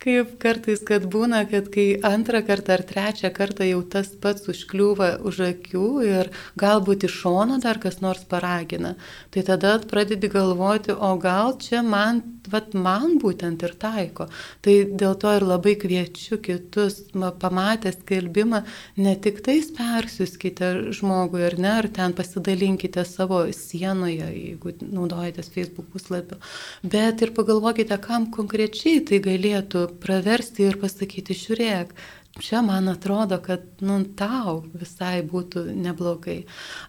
[0.02, 5.12] kaip kartais, kad būna, kad kai antrą kartą ar trečią kartą jau tas pats užkliūva
[5.28, 8.96] už akių ir galbūt iš šono dar kas nors paragina,
[9.30, 12.22] tai tada pradedi galvoti, o gal čia man,
[12.52, 14.28] vat man būtent ir taiko.
[14.64, 17.00] Tai dėl to ir labai kviečiu kitus,
[17.42, 18.62] pamatę skelbimą,
[19.02, 25.90] ne tik tais persiuskite žmogui ar ne, ar ten pasidalinkite savo sienoje, jeigu naudojatės Facebook
[25.92, 26.40] puslapiu,
[26.82, 31.94] bet ir pagalvokite, kam konkrečiai tai galėtų praversti ir pasakyti, žiūrėk,
[32.40, 36.42] čia man atrodo, kad nu, tau visai būtų neblogai.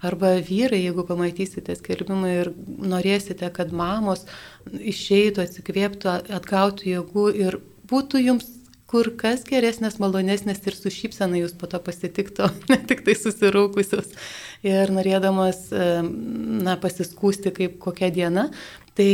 [0.06, 2.52] Arba vyrai, jeigu pamatysite skelbimą ir
[2.94, 4.26] norėsite, kad mamos
[4.72, 8.52] išeitų, atsikvėptų, atgautų jėgų ir būtų jums
[8.94, 14.14] kur kas geresnės, malonesnės ir su šypsena jūs po to pasitikto, ne tik tai susiraukusios
[14.64, 18.48] ir norėdamas na, pasiskūsti kaip kokia diena,
[18.94, 19.10] tai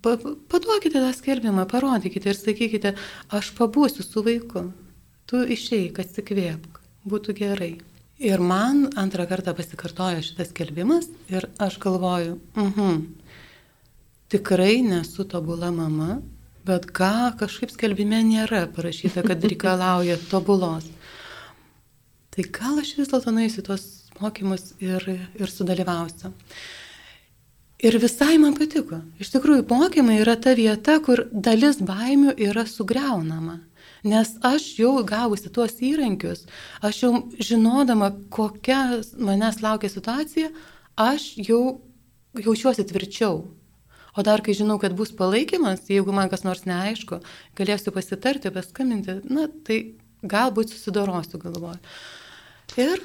[0.00, 0.16] pa,
[0.48, 2.94] paduokite tą skelbimą, parodykite ir sakykite,
[3.28, 4.70] aš pabūsiu su vaiku,
[5.32, 7.72] tu išeik, atsikvėpk, būtų gerai.
[8.22, 13.00] Ir man antrą kartą pasikartojo šitas skelbimas ir aš galvoju, mhm,
[14.30, 16.20] tikrai nesu tobula mama,
[16.68, 20.86] bet ką kažkaip skelbime nėra parašyta, kad reikalauja tobulos.
[22.32, 23.88] Tai gal aš vis dėlto nueisiu tuos
[24.20, 25.08] mokymus ir,
[25.40, 26.30] ir sudalyvausiu.
[27.82, 29.00] Ir visai man patiko.
[29.18, 33.58] Iš tikrųjų, mokymai yra ta vieta, kur dalis baimių yra sugriaunama.
[34.02, 36.46] Nes aš jau gavusi tuos įrankius,
[36.82, 40.50] aš jau žinodama, kokia manęs laukia situacija,
[40.98, 41.62] aš jau
[42.34, 43.44] jaučiuosi tvirčiau.
[44.12, 47.22] O dar kai žinau, kad bus palaikymas, jeigu man kas nors neaišku,
[47.56, 49.78] galėsiu pasitarti, paskambinti, na tai
[50.22, 51.80] galbūt susidorosiu galvoju.
[52.82, 53.00] Ir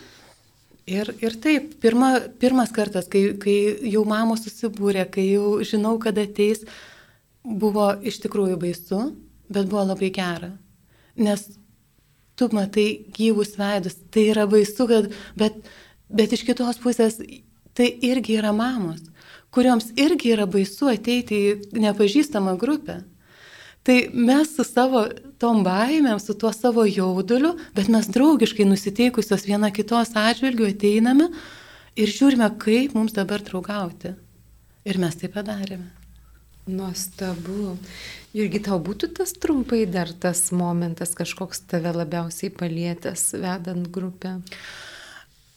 [0.88, 3.56] Ir, ir taip, pirma, pirmas kartas, kai, kai
[3.92, 6.62] jau mamos susibūrė, kai jau žinau, kad ateis,
[7.44, 9.02] buvo iš tikrųjų baisu,
[9.52, 10.54] bet buvo labai gera.
[11.18, 11.44] Nes
[12.38, 15.58] tu matai gyvus veidus, tai yra baisu, kad, bet,
[16.14, 17.18] bet iš kitos pusės
[17.78, 19.02] tai irgi yra mamos,
[19.54, 23.02] kurioms irgi yra baisu ateiti į nepažįstamą grupę.
[23.88, 25.06] Tai mes su savo
[25.40, 31.30] tom baimėm, su tuo savo jauduliu, bet mes draugiškai nusiteikusios viena kitos atžvilgiu ateiname
[31.96, 34.12] ir žiūrime, kaip mums dabar draugauti.
[34.88, 35.88] Ir mes tai padarėme.
[36.68, 37.78] Nuostabu.
[38.38, 44.38] Irgi tau būtų tas trumpai dar tas momentas kažkoks tave labiausiai palietęs vedant grupę?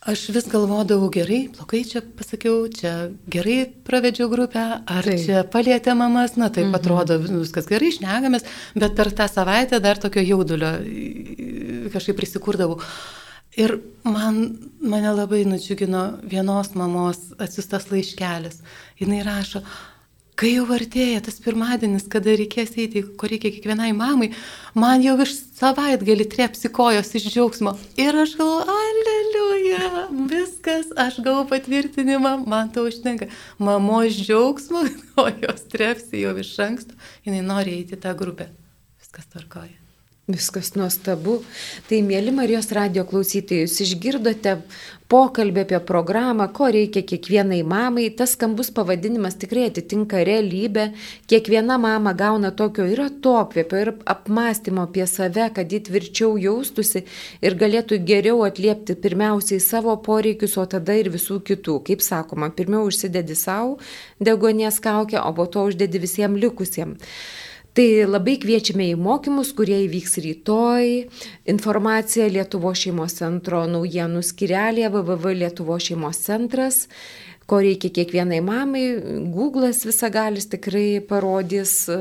[0.09, 5.21] Aš vis galvodavau gerai, blogai čia pasakiau, čia gerai pravedžiau grupę, ar taip.
[5.27, 6.79] čia palėtė mamas, na taip mhm.
[6.79, 8.49] atrodo, viskas gerai, šnegamės,
[8.81, 10.73] bet per tą savaitę dar tokio jaudulio
[11.93, 12.81] kažkaip prisikurdavau.
[13.61, 13.77] Ir
[14.07, 14.41] man,
[14.81, 18.63] mane labai nudžiugino vienos mamos atsiustas laiškelis.
[18.97, 19.61] Jis rašo,
[20.39, 24.31] kai jau artėja tas pirmadienis, kada reikės eiti, ko reikia kiekvienai mamai,
[24.79, 27.75] man jau iš savaitgalį trepsi kojos iš džiaugsmo.
[28.01, 29.21] Ir aš galvoju,
[29.71, 30.01] Dieve,
[30.31, 33.29] viskas, aš gavau patvirtinimą, man to užtenka.
[33.59, 34.83] Mamos džiaugsmo,
[35.23, 38.51] o jos trepsi jau iš anksto, jinai nori eiti tą grupę.
[38.99, 39.80] Viskas tvarkoja.
[40.31, 41.41] Viskas nuostabu.
[41.89, 44.57] Tai, mėly Marijos radio klausytojai, jūs išgirdote
[45.11, 48.07] pokalbį apie programą, ko reikia kiekvienai mamai.
[48.15, 50.91] Tas skambus pavadinimas tikrai atitinka realybę.
[51.31, 57.05] Kiekviena mama gauna tokio ir atokvėpio, ir apmąstymo apie save, kad ji tvirčiau jaustųsi
[57.43, 61.81] ir galėtų geriau atliepti pirmiausiai savo poreikius, o tada ir visų kitų.
[61.91, 63.79] Kaip sakoma, pirmiau užsidedi savo
[64.23, 67.15] degonės kaukę, o po to uždedi visiems likusiems.
[67.71, 70.87] Tai labai kviečiame į mokymus, kurie įvyks rytoj.
[71.53, 76.89] Informacija Lietuvo šeimos centro naujienų skirelėje www Lietuvo šeimos centras.
[77.51, 78.83] Ko reikia kiekvienai mamai,
[79.35, 81.97] Google'as visagalis tikrai parodys e,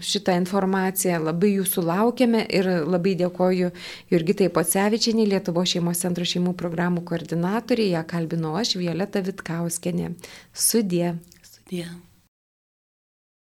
[0.00, 1.18] šitą informaciją.
[1.26, 3.74] Labai jūsų laukiame ir labai dėkoju
[4.12, 7.96] Jurgitai Pocevičiai, Lietuvo šeimos centro šeimų programų koordinatoriai.
[7.98, 10.14] Ja kalbino aš, Violeta Vitkauskenė.
[10.52, 11.16] Sudie.
[11.44, 11.88] Sudie.